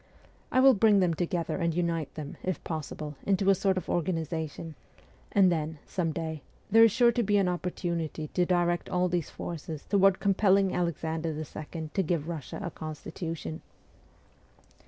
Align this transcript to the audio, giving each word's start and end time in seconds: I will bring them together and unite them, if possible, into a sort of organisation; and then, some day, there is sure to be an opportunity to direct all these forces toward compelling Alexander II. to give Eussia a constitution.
I 0.51 0.59
will 0.61 0.73
bring 0.73 0.99
them 0.99 1.13
together 1.13 1.57
and 1.57 1.75
unite 1.75 2.15
them, 2.15 2.37
if 2.41 2.63
possible, 2.63 3.17
into 3.23 3.51
a 3.51 3.53
sort 3.53 3.77
of 3.77 3.87
organisation; 3.87 4.73
and 5.31 5.51
then, 5.51 5.77
some 5.85 6.11
day, 6.11 6.41
there 6.71 6.83
is 6.83 6.91
sure 6.91 7.11
to 7.11 7.21
be 7.21 7.37
an 7.37 7.47
opportunity 7.47 8.27
to 8.29 8.43
direct 8.47 8.89
all 8.89 9.09
these 9.09 9.29
forces 9.29 9.85
toward 9.85 10.19
compelling 10.19 10.73
Alexander 10.73 11.37
II. 11.37 11.89
to 11.93 12.01
give 12.01 12.23
Eussia 12.23 12.65
a 12.65 12.71
constitution. 12.71 13.61